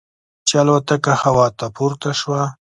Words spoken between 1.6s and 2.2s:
پورته